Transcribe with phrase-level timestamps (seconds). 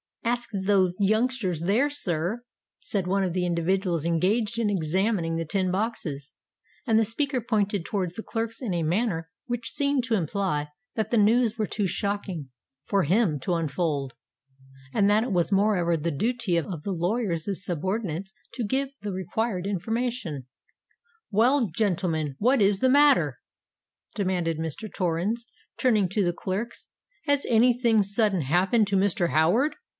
[0.23, 2.43] "Ask those youngsters there, sir,"
[2.79, 6.31] said one of the individuals engaged in examining the tin boxes:
[6.87, 11.11] and the speaker pointed towards the clerks in a manner which seemed to imply that
[11.11, 12.49] the news were too shocking
[12.85, 14.13] for him to unfold,
[14.93, 19.67] and that it was moreover the duty of the lawyer's subordinates to give the required
[19.67, 20.47] information.
[21.29, 23.39] "Well, gentlemen, what is the matter?"
[24.15, 24.91] demanded Mr.
[24.91, 25.45] Torrens,
[25.77, 26.89] turning to the clerks.
[27.25, 29.29] "Has any thing sudden happened to Mr.
[29.29, 29.75] Howard?"